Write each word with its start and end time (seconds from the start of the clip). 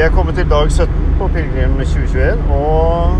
Vi 0.00 0.04
er 0.06 0.12
kommet 0.14 0.32
til 0.38 0.46
dag 0.48 0.70
17 0.72 0.92
på 1.18 1.26
Pilegrim 1.28 1.74
2021, 1.76 2.38
og 2.56 3.18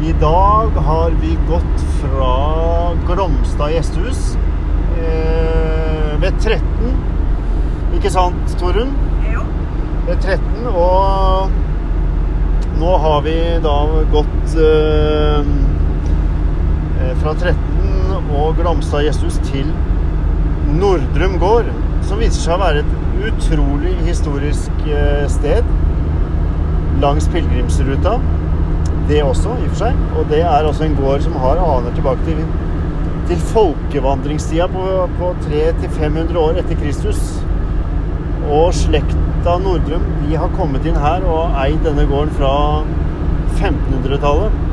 i 0.00 0.14
dag 0.16 0.78
har 0.86 1.16
vi 1.20 1.34
gått 1.44 1.82
fra 1.98 2.28
Gromstad 3.04 3.74
gjestehus 3.74 4.22
eh, 4.96 6.14
ved 6.22 6.38
13. 6.40 6.62
Ikke 7.98 8.12
sant, 8.14 8.54
Torunn? 8.56 8.94
Jo. 9.28 9.44
Ved 10.06 10.16
13, 10.24 10.70
og 10.72 11.52
nå 12.80 12.94
har 13.04 13.20
vi 13.28 13.36
da 13.66 13.76
gått 14.14 14.56
eh, 14.64 15.52
eh, 17.02 17.12
fra 17.20 17.36
13 17.42 18.32
og 18.40 18.56
Glamstad 18.62 19.04
gjestehus 19.04 19.36
til 19.50 19.68
Nordrum 20.80 21.36
gård, 21.44 21.68
som 22.08 22.24
viser 22.24 22.40
seg 22.40 22.56
å 22.56 22.64
være 22.64 22.86
et 22.86 23.07
utrolig 23.26 23.94
historisk 24.06 24.86
eh, 24.86 25.26
sted 25.28 25.64
langs 27.00 27.28
pilegrimsruta. 27.28 28.18
Det 29.08 29.22
også, 29.22 29.48
i 29.48 29.66
og 29.66 29.72
for 29.72 29.82
seg. 29.82 30.00
Og 30.18 30.26
det 30.30 30.40
er 30.42 30.66
også 30.68 30.84
en 30.84 30.96
gård 30.98 31.24
som 31.24 31.36
har 31.40 31.60
aner 31.62 31.94
tilbake 31.96 32.24
til, 32.26 32.42
til 33.30 33.44
folkevandringstida 33.52 34.68
på, 34.72 34.86
på 35.18 35.32
300-500 35.46 36.38
år 36.42 36.62
etter 36.62 36.80
Kristus. 36.82 37.22
Og 38.48 38.72
slekta 38.74 39.58
Nordrum 39.62 40.04
de 40.24 40.36
har 40.36 40.54
kommet 40.56 40.86
inn 40.88 40.98
her 40.98 41.24
og 41.28 41.56
eid 41.62 41.80
denne 41.86 42.06
gården 42.08 42.34
fra 42.36 42.54
1500-tallet. 43.58 44.64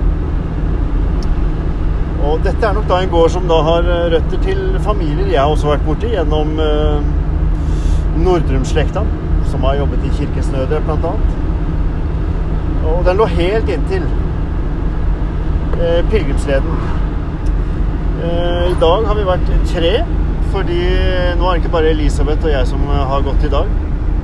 Og 2.25 2.41
dette 2.41 2.65
er 2.65 2.73
nok 2.73 2.87
da 2.89 3.03
en 3.03 3.11
gård 3.13 3.29
som 3.35 3.45
da 3.49 3.59
har 3.67 3.85
røtter 3.85 4.41
til 4.41 4.61
familier 4.81 5.29
jeg 5.29 5.39
har 5.39 5.51
også 5.51 5.69
vært 5.69 5.85
borti 5.85 6.09
gjennom 6.15 6.55
eh, 6.59 7.24
Nordrum-slekta, 8.17 9.03
som 9.51 9.63
har 9.67 9.79
jobbet 9.81 10.05
i 10.07 10.13
Kirkens 10.17 10.51
Nødhjelp 10.53 10.89
annet. 10.93 11.33
Og 12.85 13.01
den 13.05 13.17
lå 13.17 13.25
helt 13.25 13.69
inntil 13.69 14.05
eh, 15.79 16.01
pilegrimsleden. 16.11 16.77
Eh, 18.23 18.71
I 18.71 18.77
dag 18.81 19.07
har 19.09 19.17
vi 19.17 19.27
vært 19.27 19.51
tre, 19.71 19.93
fordi 20.53 20.81
nå 21.39 21.47
er 21.47 21.55
det 21.57 21.63
ikke 21.63 21.73
bare 21.75 21.91
Elisabeth 21.91 22.45
og 22.45 22.53
jeg 22.53 22.69
som 22.69 22.85
har 22.89 23.25
gått 23.25 23.47
i 23.47 23.53
dag. 23.53 23.71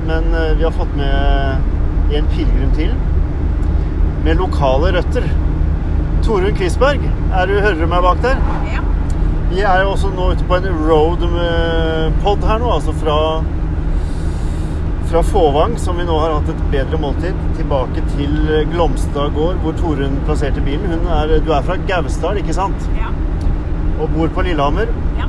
Men 0.06 0.30
eh, 0.34 0.54
vi 0.58 0.66
har 0.66 0.74
fått 0.76 0.94
med 0.98 2.14
en 2.16 2.30
pilegrim 2.34 2.72
til 2.78 2.94
med 4.22 4.38
lokale 4.38 4.92
røtter. 4.96 5.26
Torunn 6.22 6.54
Quisberg, 6.54 7.02
er 7.34 7.50
du, 7.50 7.56
hører 7.58 7.80
du 7.80 7.88
meg 7.90 8.04
bak 8.04 8.20
der? 8.22 8.38
Ja. 8.70 8.82
Vi 9.50 9.64
er 9.66 9.82
jo 9.82 9.90
også 9.96 10.12
nå 10.14 10.30
ute 10.32 10.46
på 10.48 10.56
en 10.56 10.68
road-pod 10.86 12.46
her 12.46 12.62
nå, 12.62 12.70
altså 12.76 12.94
fra 12.96 13.16
fra 15.12 15.22
Fåvang, 15.22 15.78
som 15.78 15.98
vi 15.98 16.04
nå 16.08 16.14
har 16.18 16.30
hatt 16.32 16.46
et 16.48 16.60
bedre 16.72 16.96
måltid, 17.00 17.36
tilbake 17.58 18.00
til 18.14 18.32
Glomstad 18.70 19.34
gård, 19.36 19.58
hvor 19.60 19.74
Torunn 19.76 20.14
plasserte 20.24 20.62
bilen. 20.64 20.86
Hun 20.88 21.04
er, 21.12 21.34
du 21.44 21.50
er 21.52 21.66
fra 21.66 21.76
Gausdal, 21.90 22.38
ikke 22.40 22.54
sant? 22.56 22.86
Ja. 22.96 23.10
Og 24.00 24.08
bor 24.14 24.32
på 24.32 24.44
Lillehammer. 24.46 24.88
Ja. 25.18 25.28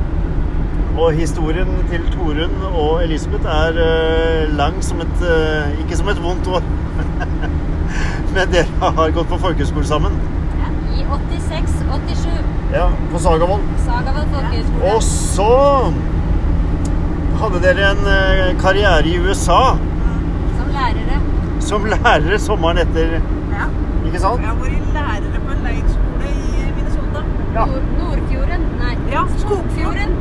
Og 0.96 1.12
historien 1.18 1.68
til 1.90 2.06
Torunn 2.14 2.64
og 2.70 3.02
Elisabeth 3.04 3.44
er 3.44 3.76
uh, 3.76 4.56
lang 4.56 4.80
som 4.86 5.04
et 5.04 5.20
uh, 5.20 5.76
Ikke 5.84 6.00
som 6.00 6.08
et 6.08 6.24
vondt 6.24 6.48
år. 6.48 6.64
Men 8.34 8.56
dere 8.56 8.92
har 8.96 9.14
gått 9.18 9.28
på 9.34 9.42
folkehøyskole 9.44 9.84
sammen. 9.90 10.16
Ja, 10.62 10.72
I 10.96 11.04
86-87. 11.12 12.40
Ja, 12.72 12.88
på 13.12 13.20
Sagavoll. 13.20 13.68
Sagavoll 13.84 14.32
folkehøgskole. 14.32 14.94
Og 14.94 15.02
så 15.12 15.52
hadde 17.44 17.60
dere 17.64 17.88
en 17.92 18.06
eh, 18.10 18.50
karriere 18.60 19.06
i 19.10 19.16
USA 19.24 19.60
Som 20.58 20.68
lærere. 20.74 21.18
som 21.64 21.86
lærere 21.88 22.38
sommeren 22.42 22.78
etter, 22.84 23.16
ja. 23.54 23.66
ikke 24.06 24.20
sant? 24.22 24.40
Jeg 24.44 24.50
har 24.50 24.58
vært 24.60 24.92
lærere 24.96 25.40
på 25.46 25.54
en 25.54 25.62
leirskole 25.68 26.32
i 26.32 26.68
Minnesota. 26.76 27.24
Ja. 27.54 27.66
Nord 27.70 27.90
Nordfjorden. 28.00 28.66
Nei, 28.82 28.94
Ja, 29.12 29.22
Skogfjorden. 29.38 30.16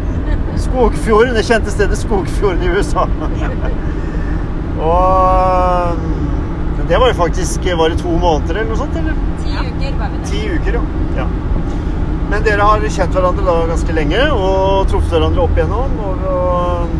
Skogfjorden, 0.64 1.34
det 1.36 1.46
kjente 1.48 1.72
stedet 1.74 1.98
Skogfjorden 1.98 2.64
i 2.64 2.72
USA. 2.78 3.08
Ja. 3.42 3.50
Og 4.84 5.98
det 6.90 6.98
var 7.00 7.08
jo 7.08 7.14
faktisk 7.16 7.66
Var 7.78 7.90
det 7.94 8.00
to 8.02 8.12
måneder 8.20 8.58
eller 8.60 8.70
noe 8.74 8.78
sånt? 8.82 8.96
eller? 9.00 9.16
Ti 9.44 9.54
uker 9.60 9.98
var 10.00 10.10
vi 10.12 10.18
der. 10.18 10.26
Ti 10.32 10.42
uker, 10.58 10.74
ja. 10.80 10.84
ja. 11.22 11.28
Men 12.32 12.46
dere 12.48 12.66
har 12.66 12.84
kjent 12.90 13.14
hverandre 13.16 13.46
da 13.46 13.56
ganske 13.70 13.96
lenge 13.96 14.22
og 14.34 14.88
truffet 14.92 15.14
hverandre 15.14 15.44
opp 15.44 15.58
igjennom. 15.60 15.92
Og, 16.08 16.24
og, 16.34 16.96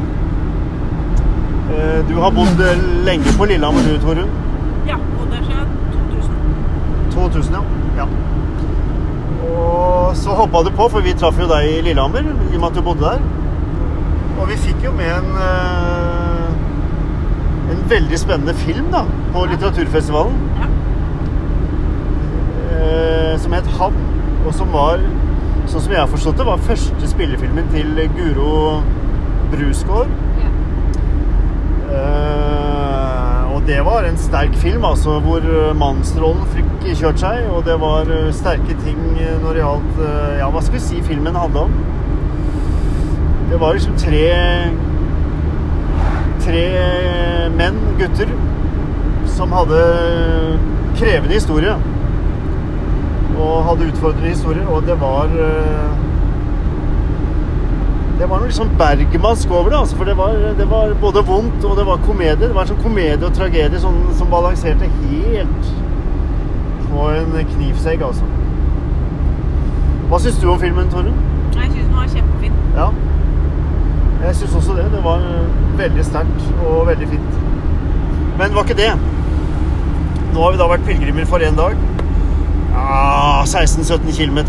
du 2.10 2.16
har 2.20 2.32
bodd 2.36 2.60
lenge 3.06 3.34
på 3.38 3.46
Lillehammer 3.50 3.86
du, 3.88 3.98
Torunn? 4.04 4.30
ja. 4.88 4.98
Og 5.20 5.28
her 5.34 5.44
siden 5.48 5.68
2000. 6.12 6.36
2000, 7.14 7.56
ja. 7.56 7.62
ja. 8.02 8.08
Og 9.54 10.16
så 10.18 10.36
hoppa 10.38 10.64
du 10.68 10.72
på, 10.76 10.90
for 10.90 11.06
vi 11.06 11.14
traff 11.18 11.40
jo 11.40 11.48
deg 11.50 11.70
i 11.70 11.82
Lillehammer 11.90 12.26
i 12.28 12.56
og 12.56 12.60
med 12.60 12.70
at 12.70 12.76
du 12.76 12.82
bodde 12.86 13.08
der. 13.08 13.20
Og 14.42 14.50
vi 14.50 14.58
fikk 14.58 14.84
jo 14.86 14.92
med 14.98 15.12
en 15.14 15.36
eh, 15.48 16.34
en 17.74 17.90
veldig 17.90 18.20
spennende 18.20 18.54
film 18.54 18.92
da, 18.92 19.04
på 19.34 19.46
litteraturfestivalen. 19.52 20.36
Ja. 20.62 20.68
eh, 22.74 23.40
som 23.40 23.54
het 23.54 23.68
Havn, 23.78 24.04
og 24.46 24.54
som 24.54 24.74
var, 24.74 25.02
sånn 25.66 25.82
som 25.86 25.94
jeg 25.94 26.02
har 26.02 26.12
forstått 26.12 26.38
det, 26.42 26.48
var 26.48 26.66
første 26.68 27.10
spillefilmen 27.10 27.70
til 27.74 28.04
Guro 28.18 28.82
Brusgaard. 29.54 30.12
Eh, 31.94 33.54
og 33.54 33.62
det 33.68 33.80
var 33.86 34.08
en 34.08 34.18
sterk 34.18 34.56
film, 34.62 34.86
altså, 34.86 35.20
hvor 35.24 35.46
mannsrollen 35.78 36.48
fikk 36.56 36.88
kjørt 37.00 37.22
seg, 37.22 37.46
og 37.54 37.64
det 37.68 37.76
var 37.82 38.10
eh, 38.12 38.32
sterke 38.36 38.76
ting 38.84 39.00
når 39.44 39.50
det 39.56 39.62
gjaldt 39.62 40.00
eh, 40.08 40.32
Ja, 40.42 40.50
hva 40.52 40.64
skal 40.64 40.78
vi 40.78 40.84
si 40.84 41.02
filmen 41.06 41.38
handla 41.38 41.68
om? 41.68 41.78
Det 43.52 43.60
var 43.62 43.78
liksom 43.78 43.98
tre 44.02 44.26
Tre 46.44 46.64
menn, 47.56 47.78
gutter, 47.96 48.32
som 49.32 49.54
hadde 49.56 49.78
krevende 51.00 51.38
historie. 51.38 51.78
Og 53.40 53.64
hadde 53.70 53.88
utfordrende 53.94 54.34
historier, 54.34 54.66
og 54.68 54.84
det 54.90 54.98
var 55.00 55.32
eh, 55.40 56.04
det 58.24 58.30
var 58.32 58.40
noe 58.40 58.48
liksom 58.48 58.70
bergmask 58.80 59.52
over 59.52 59.70
det. 59.70 59.80
Altså, 59.80 59.96
for 60.00 60.08
det 60.08 60.14
var, 60.18 60.36
det 60.58 60.66
var 60.72 60.94
både 61.02 61.24
vondt 61.28 61.66
og 61.68 61.78
det 61.78 61.84
var 61.86 61.98
komedie. 62.06 62.48
Det 62.48 62.56
var 62.56 62.70
sånn 62.70 62.80
komedie 62.80 63.20
og 63.28 63.34
tragedie 63.36 63.82
sånn, 63.84 63.98
som 64.16 64.30
balanserte 64.32 64.88
helt 65.10 65.72
på 66.88 67.08
en 67.12 67.34
knivsegg, 67.50 68.06
altså. 68.08 68.30
Hva 70.08 70.20
syns 70.24 70.38
du 70.40 70.46
om 70.54 70.62
filmen, 70.62 70.88
Torunn? 70.94 71.18
Jeg 71.58 71.68
syns 71.74 71.82
den 71.82 71.98
var 71.98 72.14
kjempefin. 72.14 72.56
Ja. 72.78 72.86
Jeg 74.22 74.38
syns 74.40 74.56
også 74.62 74.78
det. 74.78 74.86
Det 74.94 75.02
var 75.04 75.26
veldig 75.82 76.06
sterkt 76.08 76.46
og 76.64 76.88
veldig 76.94 77.10
fint. 77.16 77.36
Men 78.38 78.46
det 78.46 78.56
var 78.56 78.70
ikke 78.70 78.80
det. 78.80 78.94
Nå 80.30 80.46
har 80.46 80.56
vi 80.56 80.62
da 80.62 80.70
vært 80.72 80.88
pilegrimer 80.88 81.28
for 81.28 81.44
én 81.44 81.60
dag. 81.60 81.76
Ja, 82.72 83.44
16-17 83.44 84.16
km. 84.16 84.40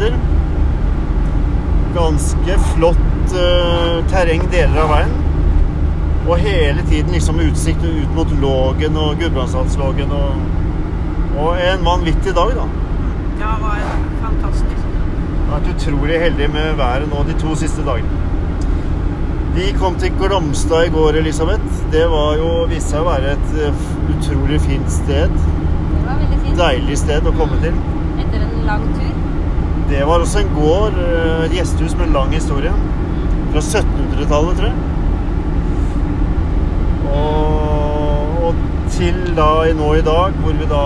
Ganske 1.98 2.60
flott 2.70 3.02
eh, 3.40 4.00
terreng 4.12 4.44
deler 4.52 4.82
av 4.84 4.92
veien. 4.94 5.14
Og 6.24 6.38
hele 6.40 6.84
tiden 6.88 7.12
liksom 7.12 7.40
utsikt 7.44 7.84
ut 7.84 8.14
mot 8.16 8.30
Lågen 8.40 8.96
og 8.96 9.18
Gudbrandsdalslågen. 9.20 10.12
Og, 10.12 11.38
og 11.38 11.58
en 11.60 11.84
vanvittig 11.84 12.34
dag, 12.36 12.54
da. 12.56 12.68
Ja, 13.40 13.56
det 13.56 13.64
var 13.66 13.82
fantastisk. 14.22 14.84
Jeg 14.84 15.50
har 15.50 15.58
vært 15.58 15.74
utrolig 15.74 16.20
heldig 16.22 16.48
med 16.54 16.78
været 16.80 17.10
nå 17.10 17.24
de 17.28 17.36
to 17.42 17.56
siste 17.58 17.84
dagene. 17.86 18.22
Vi 19.54 19.68
kom 19.78 19.94
til 20.00 20.14
Glomstad 20.18 20.88
i 20.88 20.90
går, 20.90 21.20
Elisabeth. 21.20 21.82
Det 21.92 22.06
var 22.10 22.40
jo, 22.40 22.48
viste 22.70 22.96
seg 22.96 23.04
å 23.04 23.10
være 23.12 23.36
et 23.36 23.52
eh, 23.62 23.84
utrolig 24.16 24.58
fint 24.64 24.88
sted. 24.90 25.30
Det 25.30 26.00
var 26.08 26.16
veldig 26.18 26.38
fint. 26.40 26.56
Deilig 26.58 26.96
sted 26.98 27.28
å 27.30 27.34
komme 27.36 27.60
til. 27.62 27.76
Etter 28.24 28.40
en 28.40 28.64
lang 28.66 28.88
tur. 28.96 29.12
Det 29.92 30.00
var 30.08 30.24
også 30.24 30.40
en 30.40 30.50
gård, 30.56 30.98
eh, 31.04 31.44
et 31.44 31.54
gjestehus 31.60 31.94
med 32.00 32.10
lang 32.16 32.34
historie. 32.34 32.72
Fra 33.54 33.60
1700-tallet, 33.60 34.56
tror 34.58 34.66
jeg. 34.66 34.78
Og, 37.14 38.42
og 38.48 38.54
til 38.90 39.20
da 39.36 39.50
nå 39.78 39.92
i 39.94 40.02
dag, 40.02 40.40
hvor 40.42 40.56
vi 40.58 40.66
da 40.72 40.80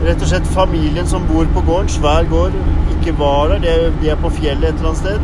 Rett 0.00 0.22
og 0.22 0.30
slett 0.30 0.46
familien 0.54 1.08
som 1.10 1.26
bor 1.28 1.50
på 1.52 1.60
gården, 1.66 1.90
svær 1.92 2.24
gård, 2.30 2.54
ikke 2.94 3.18
var 3.18 3.50
der. 3.50 3.58
De 3.64 3.68
er, 3.72 3.90
de 4.00 4.12
er 4.14 4.22
på 4.22 4.30
fjellet 4.38 4.70
et 4.70 4.78
eller 4.78 4.92
annet 4.92 5.02
sted. 5.02 5.20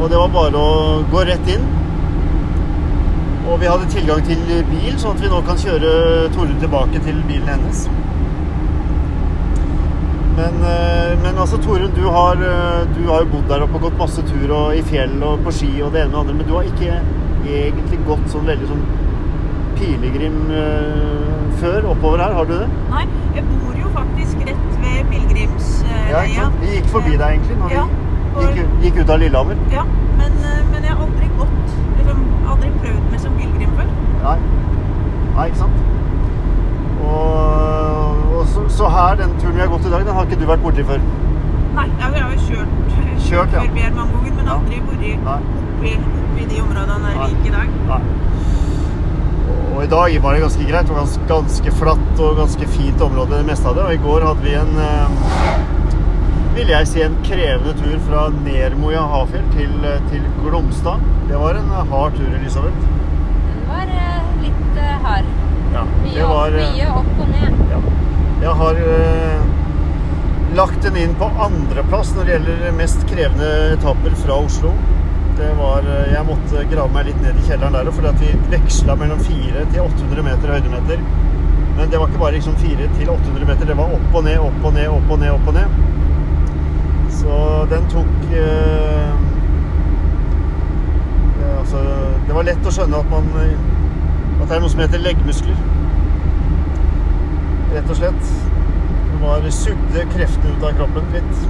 Og 0.00 0.08
det 0.10 0.18
var 0.18 0.32
bare 0.34 0.62
å 0.64 1.04
gå 1.12 1.22
rett 1.28 1.52
inn. 1.52 1.68
Og 3.44 3.60
vi 3.60 3.68
hadde 3.70 3.92
tilgang 3.92 4.24
til 4.26 4.42
bil, 4.72 4.96
sånn 4.98 5.14
at 5.14 5.22
vi 5.22 5.30
nå 5.30 5.44
kan 5.46 5.60
kjøre 5.62 5.92
Tore 6.34 6.58
tilbake 6.64 7.04
til 7.04 7.20
bilen 7.28 7.52
hennes. 7.54 7.84
Men, 10.40 10.58
eh, 10.72 10.95
men 11.22 11.38
altså, 11.38 11.58
Torunn, 11.64 11.92
du 11.96 12.04
har, 12.12 12.40
eh, 12.42 12.86
du 12.96 13.02
har 13.10 13.24
jo 13.24 13.30
bodd 13.32 13.48
der 13.50 13.64
oppe 13.66 13.78
og 13.80 13.86
gått 13.88 13.98
masse 13.98 14.22
tur 14.28 14.52
og 14.56 14.76
i 14.76 14.82
fjell 14.86 15.16
og 15.26 15.42
på 15.46 15.52
ski 15.54 15.70
og 15.82 15.92
det 15.94 16.04
ene 16.06 16.14
og 16.14 16.16
det 16.16 16.20
andre, 16.22 16.34
men 16.40 16.46
du 16.48 16.54
har 16.56 16.68
ikke 16.70 17.00
egentlig 17.46 17.98
gått 18.06 18.26
sånn 18.32 18.48
veldig 18.48 18.68
sånn 18.70 18.84
pilegrim 19.76 20.38
eh, 20.50 21.36
før 21.60 21.90
oppover 21.92 22.22
her? 22.24 22.34
Har 22.38 22.48
du 22.48 22.54
det? 22.58 22.68
Nei, 22.92 23.04
jeg 23.36 23.44
bor 23.50 23.76
jo 23.80 23.92
faktisk 23.96 24.42
rett 24.48 24.66
ved 24.72 24.86
Ja, 24.86 25.02
ikke 25.02 25.10
pilegrimsleia. 25.12 26.24
sant? 26.36 26.60
Vi 26.62 26.74
gikk 26.76 26.90
forbi 26.94 27.16
deg 27.16 27.26
egentlig 27.36 27.58
når 27.62 27.74
Ja, 27.76 27.84
vi 28.36 28.46
gikk, 28.46 28.76
gikk 28.84 29.00
ut 29.02 29.12
av 29.16 29.20
Lillehammer. 29.22 29.60
Ja, 29.72 29.84
men, 30.20 30.38
eh, 30.52 30.62
men 30.72 30.82
jeg 30.82 30.92
har 30.92 31.04
aldri 31.06 31.30
gått 31.38 31.76
liksom, 31.98 32.24
Aldri 32.46 32.70
prøvd 32.80 33.10
meg 33.10 33.20
som 33.20 33.32
pilegrim 33.40 33.72
før. 33.76 33.88
Nei. 34.22 34.38
Nei, 35.36 35.46
ikke 35.50 35.62
sant? 35.64 35.95
Så, 38.76 38.88
her, 38.92 39.14
den 39.16 39.30
turen 39.40 39.54
vi 39.56 39.60
har 39.62 39.70
gått 39.72 39.86
i 39.88 39.90
dag, 39.92 40.02
den 40.04 40.14
har 40.18 40.26
ikke 40.28 40.36
du 40.40 40.46
vært 40.50 40.64
borti 40.64 40.82
før? 40.84 41.00
Nei, 41.76 41.86
jeg 42.00 42.08
har 42.12 42.32
jo 42.34 42.40
kjørt, 42.46 42.74
Kjørt, 43.26 43.54
ja. 43.56 43.62
forbi 43.64 43.84
her 43.86 43.94
mange 43.96 44.12
ganger, 44.18 44.34
men 44.36 44.46
Ja. 44.46 44.56
aldri 44.56 44.80
vært 44.90 45.04
i 45.06 45.12
oppi, 45.16 45.92
oppi 46.28 46.44
de 46.50 46.60
områdene 46.60 46.98
der 47.06 47.30
gikk 47.30 47.46
i 47.46 47.54
dag. 47.54 47.68
Nei. 47.88 48.00
Og 49.76 49.82
i 49.84 49.88
dag 49.92 50.18
var 50.22 50.32
det 50.36 50.40
ganske 50.44 50.66
greit. 50.68 50.86
Det 50.86 50.94
var 50.94 51.00
ganske, 51.02 51.24
ganske 51.28 51.72
flatt 51.80 52.20
og 52.26 52.36
ganske 52.42 52.68
fint 52.76 53.00
område, 53.08 53.36
det 53.40 53.46
meste 53.50 53.68
av 53.68 53.74
det. 53.76 53.84
Og 53.84 53.92
i 53.96 54.02
går 54.06 54.24
hadde 54.28 54.44
vi 54.44 54.54
en 54.56 54.78
eh, 54.80 55.08
vil 56.56 56.68
jeg 56.72 56.88
si 56.88 57.02
en 57.04 57.16
krevende 57.26 57.74
tur 57.80 57.98
fra 58.08 58.22
Nermoja 58.44 59.02
Hafjell 59.12 59.44
til, 59.56 59.72
eh, 59.84 60.00
til 60.12 60.22
Glomstad. 60.44 61.04
Det 61.28 61.36
var 61.40 61.60
en 61.60 61.68
eh, 61.80 61.92
hard 61.92 62.16
tur, 62.16 62.28
Elisabeth. 62.40 62.88
Den 63.50 63.68
var 63.68 63.84
eh, 64.00 64.24
litt 64.46 64.80
eh, 64.84 64.96
hard. 65.08 65.28
Ja, 65.76 65.84
Mye, 66.04 66.28
var, 66.32 66.56
opp, 66.56 66.76
mye 66.76 66.88
opp 67.02 67.20
og 67.20 67.28
ned. 67.34 67.64
Ja. 67.74 67.80
Jeg 68.36 68.52
har 68.52 68.74
eh, 68.74 69.44
lagt 70.56 70.82
den 70.82 70.96
inn 70.96 71.14
på 71.16 71.24
andreplass 71.40 72.10
når 72.14 72.24
det 72.24 72.32
gjelder 72.34 72.74
mest 72.76 73.04
krevende 73.08 73.48
etapper 73.72 74.16
fra 74.20 74.36
Oslo. 74.44 74.72
Det 75.38 75.48
var, 75.56 75.86
eh, 75.88 76.10
jeg 76.12 76.26
måtte 76.28 76.64
grave 76.68 76.92
meg 76.92 77.08
litt 77.08 77.22
ned 77.24 77.38
i 77.40 77.46
kjelleren 77.46 77.78
der, 77.78 77.88
fordi 77.96 78.10
at 78.10 78.20
vi 78.20 78.34
veksla 78.52 78.96
mellom 79.00 79.22
400 79.24 79.70
til 79.72 79.80
800 79.86 80.26
meter 80.26 80.52
høydemeter. 80.52 81.00
Men 81.78 81.92
det 81.92 82.00
var 82.00 82.12
ikke 82.12 82.20
bare 82.24 82.36
liksom 82.36 82.58
4 82.60 82.90
til 82.98 83.12
800 83.14 83.48
meter, 83.48 83.70
det 83.70 83.76
var 83.78 83.94
opp 83.96 84.20
og 84.20 84.26
ned, 84.28 84.36
opp 84.44 84.68
og 84.68 84.76
ned, 84.76 84.88
opp 84.92 85.10
og 85.16 85.18
ned. 85.22 85.30
opp 85.32 85.48
og 85.48 85.56
ned. 85.56 85.68
Så 87.16 87.40
den 87.72 87.88
tok 87.88 88.36
eh, 88.36 89.14
altså, 91.56 91.80
Det 92.26 92.36
var 92.36 92.44
lett 92.44 92.68
å 92.68 92.74
skjønne 92.74 93.00
at 93.00 93.08
man 93.08 93.30
At 93.40 94.50
det 94.50 94.56
er 94.58 94.60
noe 94.60 94.70
som 94.70 94.82
heter 94.84 95.00
leggmuskler 95.00 95.75
rett 97.74 97.90
og 97.90 97.98
slett. 97.98 98.28
Det 99.10 99.20
var 99.22 99.46
sugde 99.54 100.04
kreftene 100.12 100.54
ut 100.56 100.64
av 100.68 100.74
kroppen 100.78 101.08
litt. 101.14 101.46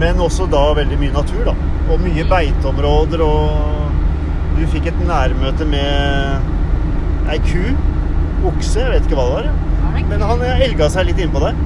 Men 0.00 0.18
også 0.20 0.46
da 0.52 0.62
veldig 0.76 0.98
mye 1.00 1.14
natur, 1.14 1.44
da. 1.48 1.54
Og 1.92 2.02
mye 2.02 2.24
beiteområder, 2.28 3.22
og 3.24 4.58
du 4.58 4.64
fikk 4.72 4.90
et 4.90 4.98
nærmøte 5.08 5.64
med 5.68 7.30
ei 7.32 7.38
ku. 7.46 7.62
Okse, 8.50 8.82
jeg 8.82 8.92
vet 8.92 9.06
ikke 9.08 9.16
hva 9.18 9.28
det 9.30 9.38
var. 9.38 10.02
Men 10.10 10.22
han 10.22 10.42
elga 10.46 10.90
seg 10.92 11.08
litt 11.08 11.18
innpå 11.24 11.40
deg. 11.42 11.56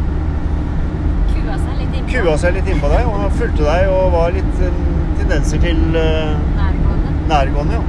kua 1.33 1.57
seg 1.59 1.75
litt 1.81 1.95
innpå? 1.99 2.11
Kua 2.13 2.37
seg 2.41 2.55
litt 2.57 2.69
innpå 2.73 2.89
deg, 2.93 3.09
og 3.11 3.19
han 3.25 3.35
fulgte 3.41 3.67
deg 3.67 3.91
og 3.93 4.13
var 4.15 4.31
litt 4.37 4.63
eh, 4.65 4.79
tendenser 5.19 5.59
til 5.65 5.81
eh, 5.99 6.37
Nærgående. 6.57 7.11
nærgående, 7.29 7.81
ja. 7.81 7.83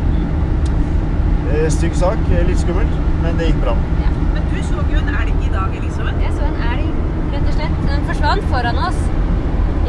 Eh, 1.54 1.70
Stygg 1.72 1.96
sak, 1.96 2.20
litt 2.50 2.60
skummelt, 2.60 2.98
men 3.24 3.38
det 3.40 3.52
gikk 3.52 3.62
bra. 3.64 3.78
Ja. 4.02 4.12
Men 4.34 4.44
du 4.52 4.60
så 4.68 4.84
jo 4.91 4.91
en 5.02 5.12
elg 5.22 5.46
i 5.48 5.52
dag, 5.54 5.76
Elisabeth. 5.82 6.22
Jeg 6.26 6.34
så 6.38 6.48
en 6.48 6.60
elg, 6.72 6.90
rett 7.34 7.48
og 7.52 7.56
slett. 7.58 7.78
Den 7.90 8.08
forsvant 8.10 8.48
foran 8.54 8.80
oss 8.88 9.00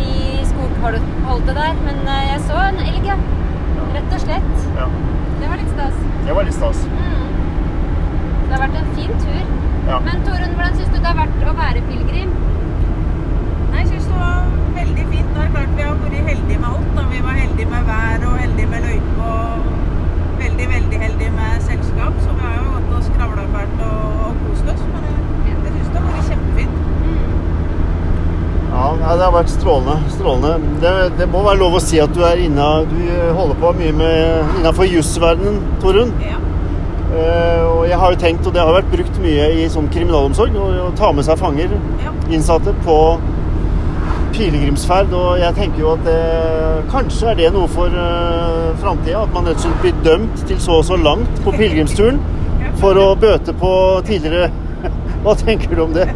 i 0.02 0.12
skogholtet 0.50 1.54
der. 1.58 1.74
Men 1.86 2.02
eh, 2.08 2.22
jeg 2.32 2.44
så 2.48 2.60
en 2.68 2.80
elg, 2.86 3.08
ja. 3.12 3.18
Rett 3.96 4.14
og 4.16 4.22
slett. 4.26 4.52
Ja, 4.78 4.86
Det 5.42 5.48
var 5.50 5.58
litt 5.60 5.72
stas. 5.74 5.96
det 6.26 6.34
var 6.36 6.46
litt 6.48 6.56
stas. 6.56 6.84
Mm. 6.86 7.28
Det 8.46 8.54
har 8.56 8.62
vært 8.66 8.78
en 8.82 8.90
fin 8.96 9.12
tur. 9.26 9.42
Ja. 9.88 9.98
Men 10.06 10.20
Torunn, 10.26 10.54
hvordan 10.56 10.76
syns 10.78 10.92
du 10.92 10.98
det 10.98 11.08
har 11.08 11.18
vært 11.18 11.46
å 11.50 11.54
være 11.58 11.82
pilegrim? 11.88 12.32
Jeg 13.72 13.86
synes 13.88 14.06
det 14.06 14.18
var 14.20 14.50
veldig 14.76 15.06
fint. 15.10 15.30
Det 15.34 15.42
er 15.44 15.50
klart 15.56 15.72
vi 15.76 15.82
har 15.86 15.96
vært 16.04 16.28
heldige 16.30 16.58
med 16.62 16.68
alt. 16.70 16.90
Da. 16.96 17.06
Vi 17.12 17.22
var 17.24 17.38
heldige 17.40 17.68
med 17.72 17.88
vær 17.90 18.26
og 18.28 18.36
heldige 18.42 18.68
med 18.72 18.86
løype 18.86 19.30
og 19.32 19.66
veldig, 20.42 20.68
veldig 20.76 21.00
heldige 21.06 21.32
med 21.40 21.66
selskap. 21.68 22.20
Så 22.24 22.36
vi 22.38 22.44
har 22.46 22.54
jo 22.60 22.68
gått 22.76 22.94
og 22.98 23.04
skravla 23.08 23.48
fælt 23.56 23.82
og, 23.88 24.22
og 24.28 24.40
kost 24.46 24.70
oss. 24.76 24.84
Men 24.94 25.08
jeg, 25.10 25.56
jeg 25.66 25.74
synes 25.74 25.90
det 25.96 26.04
har 26.04 26.08
vært 26.12 26.30
kjempefint. 26.30 26.76
Mm. 27.02 27.34
Ja, 29.02 29.16
det 29.18 29.24
har 29.26 29.32
vært 29.34 29.50
strålende. 29.50 30.12
strålende. 30.14 30.70
Det, 30.82 30.92
det 31.18 31.26
må 31.30 31.42
være 31.42 31.58
lov 31.58 31.74
å 31.74 31.82
si 31.82 31.98
at 31.98 32.12
du 32.14 32.20
er 32.22 32.38
inna, 32.38 32.68
du 32.86 33.00
holder 33.34 33.58
på 33.58 33.72
mye 33.80 33.94
med 33.98 34.56
innafor 34.60 34.86
jusverdenen, 34.86 35.58
Torunn. 35.82 36.12
Ja. 36.22 36.38
Uh, 37.12 37.64
og 37.66 37.80
jeg 37.90 37.98
har 37.98 38.12
jo 38.14 38.20
tenkt, 38.22 38.46
og 38.46 38.54
det 38.54 38.62
har 38.62 38.72
vært 38.72 38.92
brukt 38.94 39.18
mye 39.20 39.48
i 39.58 39.66
sånn 39.68 39.90
kriminalomsorg, 39.92 40.54
å, 40.56 40.68
å 40.86 40.92
ta 40.96 41.10
med 41.12 41.26
seg 41.26 41.40
fanger, 41.40 41.74
ja. 42.00 42.14
innsatte, 42.30 42.72
på 42.86 42.98
pilegrimsferd. 44.32 45.12
Og 45.18 45.42
jeg 45.42 45.58
tenker 45.58 45.82
jo 45.82 45.92
at 45.96 46.06
det, 46.06 46.16
kanskje 46.94 47.32
er 47.32 47.40
det 47.42 47.50
noe 47.58 47.68
for 47.74 47.92
uh, 47.92 48.70
framtida. 48.80 49.26
At 49.26 49.34
man 49.34 49.50
rett 49.50 49.58
og 49.58 49.66
slett 49.66 49.82
blir 49.82 49.98
dømt 50.06 50.46
til 50.46 50.62
så 50.62 50.78
og 50.78 50.86
så 50.88 51.00
langt 51.00 51.42
på 51.42 51.56
pilegrimsturen 51.58 52.22
for 52.80 53.02
å 53.02 53.12
bøte 53.18 53.54
på 53.58 53.72
tidligere 54.06 54.52
Hva 55.22 55.34
tenker 55.38 55.74
du 55.74 55.84
om 55.84 55.92
det? 55.94 56.08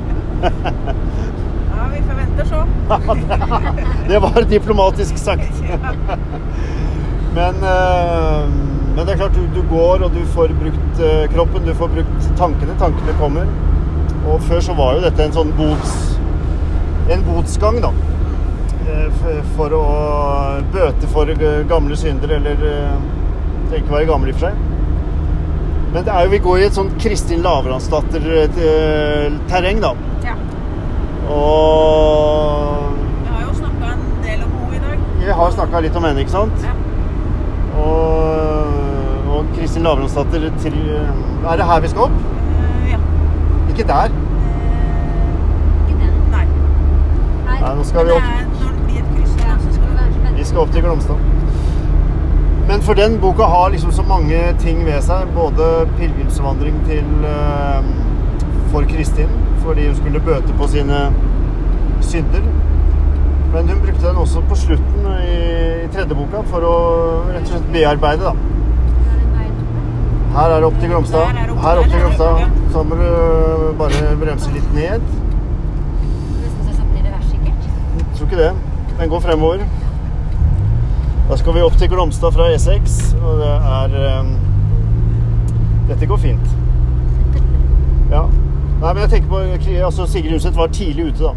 vi. 2.50 2.56
Det 4.08 4.18
var 4.22 4.42
diplomatisk 4.48 5.18
sagt. 5.18 5.52
Men, 7.36 7.54
eh, 7.54 8.48
men 8.96 9.06
det 9.06 9.12
er 9.12 9.16
klart, 9.16 9.34
du, 9.36 9.46
du 9.52 9.62
går 9.68 10.02
og 10.06 10.12
du 10.14 10.24
får 10.32 10.48
brukt 10.56 11.00
eh, 11.04 11.26
kroppen, 11.34 11.64
du 11.66 11.74
får 11.76 11.88
brukt 11.92 12.28
tankene. 12.38 12.72
Tankene 12.80 13.12
kommer. 13.20 13.44
Og 14.24 14.40
før 14.48 14.60
så 14.64 14.72
var 14.78 14.94
jo 14.96 15.00
dette 15.04 15.20
en 15.26 15.34
sånn 15.36 15.52
bots... 15.58 15.90
En 17.12 17.20
botsgang, 17.26 17.76
da. 17.84 17.90
Eh, 18.88 19.08
For 19.58 19.68
å 19.76 19.84
bøte 20.72 21.06
for 21.12 21.24
gamle 21.68 21.96
synder, 22.00 22.28
eller 22.38 22.56
Trenger 23.66 23.82
ikke 23.82 23.96
være 23.98 24.08
gammel 24.08 24.28
i 24.30 24.32
og 24.32 24.36
for 24.38 24.44
seg. 24.48 24.54
Men 25.92 26.00
det 26.06 26.12
er 26.12 26.20
jo, 26.24 26.30
vi 26.32 26.44
går 26.48 26.56
i 26.60 26.68
et 26.70 26.76
sånt 26.76 26.94
Kristin 27.02 27.42
Lavransdatter-terreng, 27.44 29.78
da. 29.84 29.92
Og 31.30 32.92
Vi 33.22 33.30
har 33.30 33.42
jo 33.48 33.54
snakka 33.54 33.92
en 33.92 34.04
del 34.24 34.42
om 34.44 34.50
henne 34.50 34.76
i 34.76 34.78
dag. 34.78 34.98
Vi 35.24 35.32
har 35.40 35.50
snakka 35.50 35.80
litt 35.80 35.96
om 35.96 36.04
henne, 36.04 36.20
ikke 36.20 36.30
sant? 36.30 36.66
Ja. 36.66 36.74
Og, 37.82 39.32
og 39.36 39.44
Kristin 39.56 39.82
Lavransdatter 39.82 40.50
til 40.62 40.76
Er 41.46 41.56
det 41.56 41.66
her 41.66 41.80
vi 41.80 41.88
skal 41.88 42.06
opp? 42.06 42.10
Uh, 42.10 42.90
ja. 42.90 42.98
Ikke 43.70 43.88
der. 43.90 44.14
Ikke 45.88 45.98
der. 46.00 46.14
Nei. 46.30 46.46
Her. 47.48 47.60
Nei, 47.60 47.74
nå 47.76 47.84
skal 47.90 48.06
vi 48.06 48.16
opp. 48.16 48.22
er 48.22 48.46
når 48.62 48.70
det 48.72 48.84
blir 48.86 49.02
et 49.02 49.10
kryss, 49.16 49.36
Ja, 49.42 49.58
så 49.58 49.74
skal 49.74 49.90
spennende. 49.98 50.38
Vi 50.38 50.44
skal 50.44 50.64
opp 50.64 50.72
til 50.72 50.82
Glomstad. 50.82 51.16
Men 52.66 52.82
for 52.82 52.94
den 52.98 53.20
boka 53.20 53.42
har 53.42 53.68
liksom 53.70 53.92
så 53.92 54.02
mange 54.02 54.40
ting 54.58 54.86
ved 54.86 55.02
seg. 55.02 55.28
Både 55.34 55.86
pilegrimsvandring 55.98 56.80
til 56.88 57.26
eh, 57.30 58.05
for 58.76 58.84
Kristin, 58.84 59.28
fordi 59.64 59.86
hun 59.86 59.96
skulle 59.96 60.20
bøte 60.20 60.52
på 60.58 60.66
sine 60.68 60.96
synder. 62.00 62.42
Men 63.52 63.68
hun 63.68 63.78
brukte 63.84 64.06
den 64.08 64.16
også 64.16 64.42
på 64.48 64.54
slutten 64.54 65.06
i, 65.22 65.38
i 65.84 65.88
tredje 65.94 66.16
boka 66.18 66.42
for 66.50 66.66
å 66.68 66.74
rett 67.30 67.46
og 67.46 67.54
slett 67.54 67.70
bearbeide, 67.72 68.28
da. 68.28 68.34
Her 70.36 70.52
er 70.52 70.60
det 70.60 70.68
opp 70.68 70.76
til 70.82 70.92
Glomstad. 70.92 71.32
Er 71.40 71.56
Her 71.64 71.80
opp 71.80 71.88
til 71.88 72.02
Glomstad. 72.02 72.44
Så 72.74 72.82
må 72.84 73.00
du 73.00 73.06
bare 73.80 74.12
bremse 74.20 74.52
litt 74.52 74.74
ned. 74.76 75.00
Jeg 77.96 78.18
tror 78.18 78.28
ikke 78.28 78.42
det. 78.42 78.52
Den 79.00 79.12
går 79.14 79.24
fremover. 79.24 79.64
Da 81.30 81.38
skal 81.40 81.56
vi 81.56 81.64
opp 81.64 81.80
til 81.80 81.88
Glomstad 81.94 82.36
fra 82.36 82.50
E6, 82.52 82.98
og 83.22 83.40
det 83.40 83.54
er 83.76 83.96
eh, 84.02 84.34
Dette 85.88 86.12
går 86.12 86.26
fint. 86.28 86.52
Ja. 88.12 88.28
Nei, 88.80 88.92
men 88.92 89.02
jeg 89.02 89.10
tenker 89.10 89.28
på 89.28 89.38
altså 89.86 90.06
Sigrid 90.06 90.34
Undset 90.36 90.56
var 90.56 90.66
tidlig 90.72 91.06
ute, 91.10 91.30
da. 91.30 91.32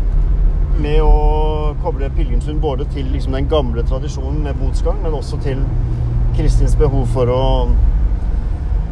Med 0.80 1.00
å 1.04 1.76
koble 1.84 2.10
pilgrimsund 2.16 2.60
både 2.64 2.86
til 2.94 3.08
liksom, 3.14 3.36
den 3.36 3.48
gamle 3.52 3.84
tradisjonen 3.88 4.42
med 4.44 4.60
botsgang, 4.60 5.00
men 5.04 5.16
også 5.16 5.40
til 5.44 5.62
Kristins 6.36 6.76
behov 6.80 7.08
for 7.14 7.32
å 7.32 7.44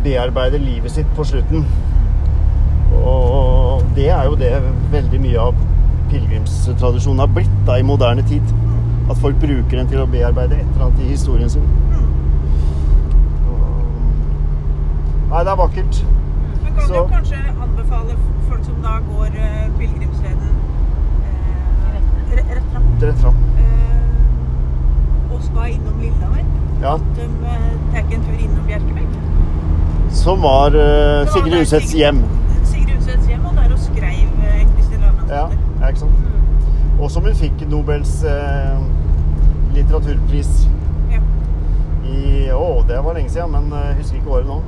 bearbeide 0.04 0.60
livet 0.64 0.92
sitt 0.96 1.10
på 1.18 1.26
slutten. 1.28 1.66
Og 3.04 3.84
det 3.96 4.10
er 4.16 4.24
jo 4.30 4.36
det 4.40 4.54
veldig 4.94 5.20
mye 5.24 5.40
av 5.50 5.60
pilegrimstradisjonen 6.12 7.20
har 7.20 7.32
blitt 7.36 7.58
da, 7.68 7.76
i 7.80 7.84
moderne 7.88 8.24
tid. 8.28 8.44
At 9.12 9.20
folk 9.24 9.36
bruker 9.44 9.78
den 9.78 9.92
til 9.92 10.00
å 10.04 10.08
bearbeide 10.12 10.56
et 10.62 10.68
eller 10.74 10.86
annet 10.88 11.04
i 11.04 11.12
historien 11.12 11.50
sin. 11.52 11.68
Og- 13.48 13.84
Nei, 15.32 15.44
det 15.44 15.52
er 15.52 15.60
vakkert. 15.64 16.04
Men 16.64 16.74
kan 16.76 16.88
Så- 16.88 16.94
du 16.94 17.14
kanskje 17.14 17.38
anbefale 17.62 18.16
folk 18.50 18.64
som 18.66 18.76
da 18.84 18.96
går 19.08 19.28
uh, 19.38 19.78
pilegrimsleden 19.78 20.52
eh, 21.24 22.00
re- 22.36 22.48
rett 22.56 22.68
fram 22.74 22.84
Rett 23.02 23.20
fram. 23.22 23.36
eh, 23.60 25.34
og 25.34 25.42
skal 25.44 25.72
innom 25.76 26.00
Lillehammer? 26.02 26.44
Ja, 26.82 26.94
De 27.18 27.22
eh, 27.22 27.70
tar 27.94 28.00
en 28.16 28.24
tur 28.28 28.38
innom 28.40 28.66
Bjerkebekk? 28.68 29.18
Som 30.24 30.42
var 30.46 30.68
eh, 30.76 31.28
Sigrid 31.34 31.54
der 31.72 31.96
hjem. 31.98 32.24
Sigrid 32.64 32.96
Undsets 32.96 33.28
hjem, 33.28 33.46
og 33.46 33.54
der 33.56 33.68
hun 33.70 33.78
skrev 33.78 34.30
eh, 34.44 34.64
Kristin 34.76 35.00
Lavransdatter. 35.02 35.36
Ja, 35.36 35.48
ja, 35.82 35.88
ikke 35.88 36.00
sant? 36.00 36.14
Og 37.00 37.12
som 37.14 37.24
hun 37.28 37.36
fikk 37.38 37.66
Nobels 37.70 38.24
eh, 38.24 38.80
litteraturpris 39.76 40.50
Ja. 41.12 41.20
i 42.10 42.48
Å, 42.56 42.70
det 42.90 42.98
var 43.06 43.14
lenge 43.20 43.30
siden, 43.30 43.52
men 43.54 43.68
eh, 43.78 43.88
jeg 43.92 44.00
husker 44.02 44.18
ikke 44.22 44.38
året 44.40 44.50
nå. 44.50 44.62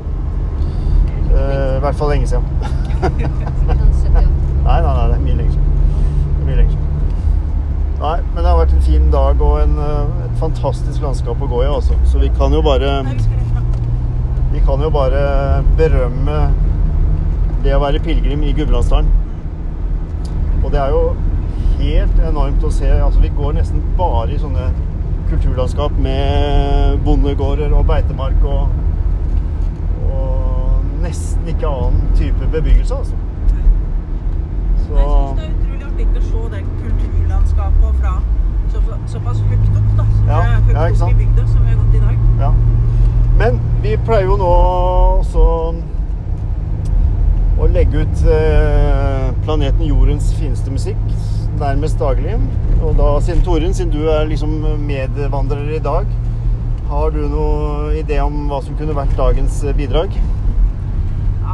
Eh, 1.30 1.78
I 1.78 1.82
hvert 1.86 1.96
fall 1.98 2.10
lenge 2.14 2.28
siden. 2.30 2.46
78. 3.00 4.28
Nei, 4.66 4.82
nei, 4.82 4.94
nei, 4.94 5.08
det 5.08 5.16
er 5.16 5.24
mye 5.26 5.38
lenger. 5.40 5.60
Det 5.60 6.42
er 6.42 6.48
mye 6.50 6.60
lenger. 6.60 6.80
Nei, 8.00 8.16
men 8.34 8.40
det 8.40 8.48
har 8.48 8.60
vært 8.62 8.76
en 8.78 8.86
fin 8.88 9.08
dag 9.12 9.42
og 9.44 9.56
en, 9.64 9.78
eh, 9.86 10.26
et 10.26 10.36
fantastisk 10.40 11.04
landskap 11.04 11.42
å 11.42 11.50
gå 11.52 11.64
i, 11.66 11.70
altså. 11.70 11.98
Så 12.08 12.22
vi 12.22 12.32
kan 12.38 12.56
jo 12.56 12.62
bare 12.66 13.04
vi 14.50 14.60
kan 14.66 14.82
jo 14.82 14.90
bare 14.90 15.64
berømme 15.78 16.38
det 17.64 17.74
å 17.76 17.82
være 17.84 18.00
pilegrim 18.04 18.44
i 18.44 18.54
Gudbrandsdalen. 18.58 19.10
Og 20.64 20.72
det 20.74 20.80
er 20.82 20.94
jo 20.96 21.04
helt 21.80 22.22
enormt 22.28 22.64
å 22.64 22.72
se. 22.74 22.90
Altså, 22.90 23.22
vi 23.24 23.32
går 23.38 23.58
nesten 23.60 23.84
bare 23.98 24.34
i 24.34 24.40
sånne 24.42 24.70
kulturlandskap 25.30 25.98
med 26.02 27.04
bondegårder 27.06 27.74
og 27.78 27.86
beitemark 27.90 28.48
og 28.48 28.89
nesten 31.10 31.48
ikke 31.50 31.68
annen 31.68 32.02
type 32.18 32.50
bebyggelse, 32.52 32.96
altså. 32.96 33.16
Så 34.86 34.96
Jeg 34.96 35.08
synes 35.10 35.40
det 35.40 35.46
er 35.46 35.54
utrolig 35.56 35.86
artig 35.90 36.06
å 36.08 36.26
se 36.28 36.44
det 36.54 36.62
kulturlandskapet 36.84 38.02
fra 38.02 38.14
så, 38.70 38.82
såpass 39.14 39.42
høyt 39.50 39.70
opp, 39.74 39.92
da. 39.98 40.06
Som 40.14 40.30
Ja, 40.30 40.40
er 40.40 40.62
høyt 40.68 40.76
ja, 40.76 41.06
opp 41.06 41.12
i 41.12 41.20
bygda, 41.24 41.48
som 41.48 41.66
vi 41.66 41.74
har 41.74 41.80
gått 41.82 41.98
i 41.98 42.04
dag. 42.06 42.16
Ja. 42.44 42.52
Men 43.40 43.60
vi 43.84 43.96
pleier 44.06 44.28
jo 44.30 44.38
nå 44.40 44.54
også 45.20 45.46
å 47.60 47.68
legge 47.74 48.06
ut 48.06 48.24
eh, 48.32 49.30
planeten 49.44 49.88
Jordens 49.88 50.32
fineste 50.38 50.72
musikk 50.72 51.06
nærmest 51.60 52.00
daglig. 52.00 52.38
Og 52.80 52.94
da, 52.96 53.12
siden 53.24 53.42
Torunn, 53.44 53.74
siden 53.76 53.92
du 53.92 54.06
er 54.14 54.30
liksom 54.30 54.54
medvandrer 54.86 55.74
i 55.76 55.82
dag, 55.84 56.08
har 56.90 57.12
du 57.14 57.24
noen 57.30 57.98
idé 58.00 58.22
om 58.24 58.46
hva 58.50 58.62
som 58.64 58.78
kunne 58.80 58.96
vært 58.98 59.18
dagens 59.18 59.60
bidrag? 59.78 60.16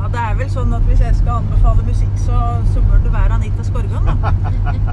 Ja, 0.05 0.09
det 0.13 0.19
er 0.21 0.35
vel 0.37 0.49
sånn 0.53 0.73
at 0.77 0.83
hvis 0.85 0.99
jeg 1.01 1.15
skal 1.17 1.39
anbefale 1.39 1.81
musikk, 1.81 2.11
så, 2.21 2.39
så 2.69 2.81
bør 2.85 2.99
det 3.01 3.09
være 3.09 3.37
Anita 3.39 3.63
Skorgan, 3.65 4.05
da. 4.05 4.33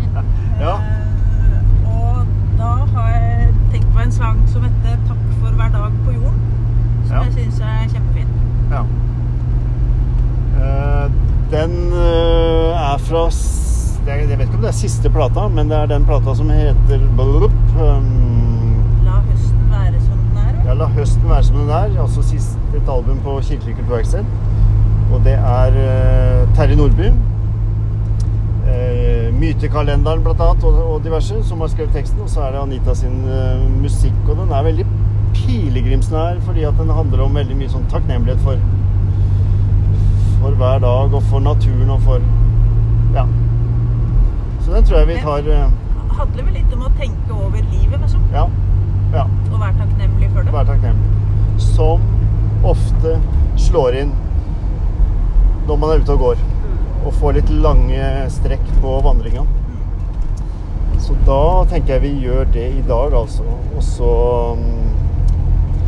Ja. 0.63 0.71
Eh, 0.81 1.91
og 1.93 2.31
da 2.57 2.71
har 2.95 3.11
jeg 3.13 3.51
tenkt 3.75 3.91
på 3.93 4.01
en 4.07 4.15
sang 4.15 4.39
som 4.49 4.65
heter 4.65 4.95
'Takk 5.11 5.27
for 5.43 5.59
hver 5.59 5.69
dag 5.75 5.99
på 6.07 6.15
jorden'. 6.15 6.39
Som 7.05 7.17
Ja. 7.17 7.23
jeg 7.27 7.33
syns 7.35 7.61
er 7.61 7.91
kjempefin. 7.93 8.31
Ja. 8.71 8.81
Eh, 10.63 11.11
den 11.53 11.77
eh, 11.93 12.93
er 12.93 13.05
fra 13.11 13.27
Jeg 14.07 14.39
vet 14.39 14.41
ikke 14.41 14.55
om 14.55 14.65
det 14.65 14.69
er 14.73 14.79
siste 14.81 15.11
plata, 15.11 15.49
men 15.49 15.69
det 15.69 15.77
er 15.79 15.87
den 15.93 16.05
plata 16.09 16.35
som 16.35 16.49
heter 16.51 17.05
Blup, 17.17 17.53
um, 17.77 18.81
La 19.05 19.21
høsten 19.29 19.69
være 19.71 20.01
som 20.01 20.25
den 20.25 20.41
er. 20.47 20.65
Ja, 20.71 20.75
La 20.75 20.87
høsten 20.87 21.29
være 21.29 21.45
som 21.45 21.57
den 21.57 21.69
er. 21.69 22.01
Altså 22.01 22.23
sist 22.23 22.59
et 22.75 22.89
album 22.89 23.21
på 23.25 23.41
Kirkelig 23.43 23.77
kulturverksted. 23.77 24.25
Og 25.13 25.21
det 25.25 25.35
er 25.37 25.77
eh, 25.77 26.55
Terje 26.57 26.77
Nordby. 26.77 27.11
Eh, 28.73 29.29
Mytekalenderen 29.37 30.23
blant 30.25 30.41
annet, 30.41 30.65
og, 30.65 31.01
diverse, 31.05 31.43
som 31.45 31.61
har 31.61 31.69
skrevet 31.73 31.93
teksten. 31.97 32.23
Og 32.25 32.31
så 32.33 32.47
er 32.47 32.55
det 32.55 32.63
Anita 32.63 32.95
sin 32.97 33.19
eh, 33.29 33.67
musikk. 33.83 34.17
Og 34.29 34.37
den 34.41 34.53
er 34.53 34.65
veldig 34.69 34.87
pilegrimsnær, 35.37 36.41
fordi 36.47 36.65
at 36.69 36.81
den 36.81 36.91
handler 36.91 37.27
om 37.27 37.37
veldig 37.37 37.59
mye 37.61 37.73
sånn 37.73 37.89
takknemlighet 37.93 38.41
for 38.45 38.61
For 40.43 40.57
hver 40.59 40.81
dag, 40.83 41.15
og 41.15 41.23
for 41.31 41.45
naturen, 41.45 41.91
og 41.91 42.01
for 42.03 42.25
Ja. 43.15 43.27
Så 44.65 44.73
den 44.73 44.85
tror 44.85 44.99
jeg 44.99 45.09
vi 45.09 45.21
tar 45.23 45.43
Det 45.47 45.61
handler 46.17 46.45
vel 46.45 46.55
litt 46.55 46.75
om 46.75 46.83
å 46.87 46.91
tenke 46.99 47.37
over 47.37 47.61
livet, 47.61 48.01
liksom. 48.01 48.25
Ja. 48.33 48.49
Ja. 49.13 49.27
Og 49.53 49.61
være 49.61 49.75
takknemlig 49.79 50.29
for 50.33 50.43
det. 50.43 50.53
Være 50.53 50.67
takknemlig. 50.67 51.09
Som 51.59 52.01
ofte 52.65 53.17
slår 53.61 53.99
inn 54.03 54.13
når 55.69 55.79
man 55.79 55.91
er 55.95 56.03
ute 56.03 56.15
og 56.17 56.19
går. 56.27 56.43
Og 57.07 57.15
får 57.19 57.37
litt 57.39 57.51
lange 57.65 58.09
strekk 58.31 58.65
på 58.83 58.97
vandringa. 59.05 59.45
Så 61.03 61.17
da 61.27 61.39
tenker 61.71 61.97
jeg 61.97 62.03
vi 62.05 62.13
gjør 62.27 62.45
det 62.55 62.67
i 62.79 62.83
dag, 62.87 63.15
altså. 63.19 63.43
Og 63.75 63.83
så 63.83 64.11
mm, 64.59 64.91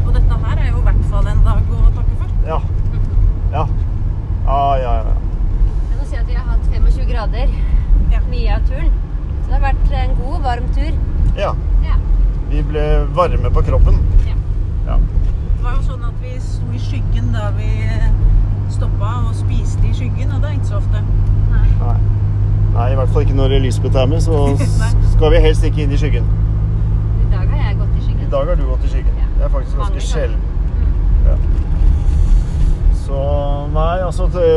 Og 0.07 0.11
dette 0.16 0.38
her 0.47 0.59
er 0.64 0.71
jo 0.73 0.81
i 0.81 0.87
hvert 0.88 1.04
fall 1.12 1.28
en 1.31 1.45
dag 1.47 1.71
å 1.71 1.83
takke 1.95 2.16
for. 2.19 2.33
Ja. 2.49 2.59
Ja. 3.54 3.64
Ja, 4.45 4.59
ja, 4.83 4.95
ja. 5.07 5.14
Jeg 5.14 6.00
må 6.00 6.09
si 6.11 6.19
at 6.19 6.26
vi 6.28 6.35
har 6.35 6.49
hatt 6.50 6.66
25 6.75 7.07
grader 7.12 7.54
Ja. 8.12 8.21
mye 8.31 8.57
av 8.59 8.66
turen. 8.69 8.90
Så 9.45 9.47
det 9.47 9.54
har 9.54 9.62
vært 9.69 9.95
en 10.02 10.16
god, 10.19 10.40
varm 10.45 10.66
tur. 10.75 10.93
ja. 11.38 11.54
Ja. 11.85 11.97
Vi 12.50 12.62
ble 12.62 12.83
varme 13.16 13.50
på 13.54 13.62
kroppen. 13.71 14.02
ja. 14.26 14.35
Ja. 14.87 14.99
Det 14.99 15.62
var 15.64 15.78
jo 15.78 15.87
sånn 15.87 16.04
at 16.04 16.19
vi 16.23 16.35
sto 16.45 16.66
i 16.75 16.81
skyggen 16.83 17.31
da 17.33 17.47
vi 17.57 17.71
stoppa 18.71 19.11
og 19.28 19.35
spiste 19.35 19.87
i 19.88 19.92
skyggen, 19.94 20.30
og 20.33 20.40
det 20.42 20.49
er 20.50 20.52
ikke 20.59 20.66
så 20.73 20.76
ofte. 20.80 21.02
Nei. 21.50 21.68
Nei. 21.80 21.97
Nei, 22.75 22.88
i 22.92 22.94
hvert 22.99 23.09
fall 23.14 23.23
ikke 23.23 23.37
når 23.38 23.52
Elisabeth 23.61 23.97
er 23.97 24.06
med, 24.06 24.21
så 24.21 24.56
skal 25.14 25.30
vi 25.30 25.42
helst 25.44 25.64
ikke 25.64 25.83
inn 25.85 25.92
i 25.94 25.97
skyggen. 26.00 26.25
I 27.23 27.28
dag 27.35 27.44
har 27.49 27.68
jeg 27.68 27.76
gått 27.78 27.94
i 27.99 28.04
skyggen. 28.06 28.26
I 28.26 28.30
dag 28.33 28.49
har 28.49 28.54
du 28.59 28.64
gått 28.71 28.85
i 28.85 28.88
skyggen. 28.94 29.14
Ja. 29.21 29.28
Det 29.38 29.44
er 29.44 29.52
faktisk 29.59 29.76
ganske 29.76 29.94
ganger. 29.94 30.00
sjelden. 30.00 30.40
Mm. 30.40 31.28
Ja. 31.28 31.37
Så 33.04 33.18
nei, 33.75 33.99
altså 34.06 34.26
det, 34.33 34.49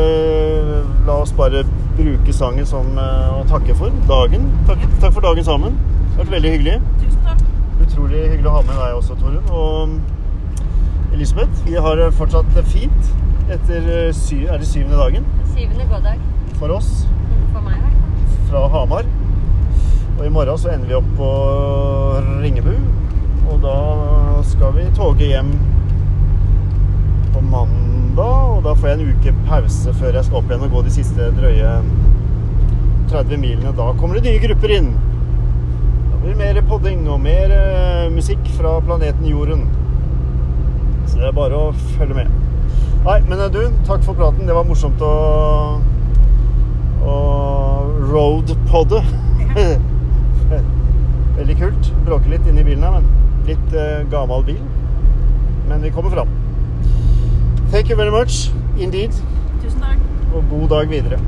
La 1.08 1.18
oss 1.22 1.34
bare 1.36 1.64
bruke 1.98 2.34
sangen 2.34 2.66
som 2.70 2.86
eh, 2.98 3.34
å 3.38 3.44
takke 3.50 3.76
for 3.76 3.94
dagen. 4.10 4.48
Takk, 4.68 4.82
Ja. 4.86 4.90
takk 5.02 5.14
for 5.18 5.22
dagen 5.26 5.44
sammen. 5.44 5.78
Det 5.78 6.18
har 6.18 6.24
vært 6.26 6.36
veldig 6.38 6.52
hyggelig. 6.56 6.76
Tusen 7.02 7.22
takk. 7.26 7.42
Utrolig 7.86 8.24
hyggelig 8.32 8.50
å 8.50 8.56
ha 8.58 8.62
med 8.68 8.76
deg 8.82 8.96
også, 8.98 9.18
Torunn. 9.20 9.50
Og 9.52 11.14
Elisabeth, 11.14 11.64
vi 11.66 11.76
har 11.82 11.96
det 12.00 12.12
fortsatt 12.18 12.58
fint 12.72 13.12
etter 13.54 13.88
eh, 13.94 14.10
sy 14.16 14.42
er 14.48 14.60
det 14.62 14.68
syvende 14.68 14.98
dagen 15.00 15.26
Syvende 15.54 15.86
goddag. 15.92 16.20
for 16.60 16.74
oss 16.76 16.90
For 17.54 17.62
meg, 17.64 17.80
fall. 17.80 18.38
fra 18.50 18.64
Hamar. 18.74 19.08
Og 20.18 20.26
i 20.26 20.30
morgen 20.34 20.58
så 20.58 20.72
ender 20.74 20.90
vi 20.90 20.96
opp 20.98 21.10
på 21.18 21.28
Ringebu. 22.42 22.74
Og 23.52 23.60
da 23.64 23.76
skal 24.50 24.74
vi 24.76 24.86
toge 24.98 25.28
hjem 25.30 25.52
på 27.34 27.42
mandag. 27.46 28.58
Og 28.58 28.64
da 28.66 28.74
får 28.74 28.90
jeg 28.90 29.00
en 29.00 29.12
uke 29.14 29.34
pause 29.48 29.94
før 30.00 30.18
jeg 30.18 30.26
skal 30.28 30.40
opp 30.42 30.50
igjen 30.52 30.66
og 30.68 30.74
gå 30.74 30.82
de 30.88 30.96
siste 30.98 31.30
drøye 31.38 31.76
30 33.12 33.38
milene. 33.44 33.76
Da 33.78 33.92
kommer 34.00 34.18
det 34.18 34.26
nye 34.32 34.42
grupper 34.48 34.74
inn. 34.80 34.90
Da 36.10 36.20
blir 36.24 36.34
det 36.34 36.40
mer 36.42 36.62
podding 36.68 37.06
og 37.14 37.22
mer 37.24 37.54
eh, 37.56 38.08
musikk 38.14 38.50
fra 38.58 38.78
planeten 38.84 39.30
Jorden. 39.30 39.68
Så 41.08 41.22
det 41.22 41.30
er 41.30 41.38
bare 41.38 41.62
å 41.70 41.74
følge 41.96 42.18
med. 42.24 42.34
Nei, 43.08 43.22
men 43.24 43.40
eh, 43.40 43.52
du, 43.52 43.62
takk 43.88 44.02
for 44.04 44.18
praten. 44.20 44.44
Det 44.50 44.56
var 44.56 44.66
morsomt 44.68 45.00
å, 45.00 45.12
å 47.08 47.14
roadpodde. 48.10 49.00
Veldig 51.38 51.56
kult. 51.62 51.88
Bråker 52.04 52.34
litt 52.34 52.50
inni 52.52 52.66
bilen 52.68 52.84
her, 52.84 52.98
men 52.98 53.48
litt 53.48 53.78
uh, 53.78 54.04
gammel 54.12 54.44
bil. 54.50 54.60
Men 55.70 55.88
vi 55.88 55.94
kommer 55.96 56.12
fram. 56.12 56.36
Thank 57.72 57.88
you 57.88 57.96
very 57.96 58.12
much 58.12 58.50
indeed, 58.76 59.16
Tusen 59.64 59.80
takk. 59.80 60.04
og 60.36 60.52
god 60.52 60.68
dag 60.76 60.92
videre. 60.92 61.22